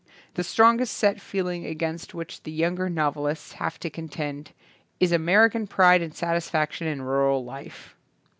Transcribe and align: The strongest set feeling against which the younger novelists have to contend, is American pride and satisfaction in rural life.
The 0.33 0.43
strongest 0.43 0.97
set 0.97 1.21
feeling 1.21 1.63
against 1.63 2.15
which 2.15 2.41
the 2.41 2.49
younger 2.51 2.89
novelists 2.89 3.51
have 3.51 3.77
to 3.81 3.89
contend, 3.91 4.51
is 4.99 5.11
American 5.11 5.67
pride 5.67 6.01
and 6.01 6.11
satisfaction 6.15 6.87
in 6.87 7.03
rural 7.03 7.45
life. 7.45 7.95